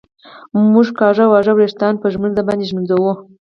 مونږ 0.71 0.87
کاږه 0.99 1.25
واږه 1.27 1.53
وېښتان 1.55 1.93
په 2.01 2.07
ږمونځ 2.13 2.37
باندي 2.47 2.65
ږمنځوو 2.69 3.11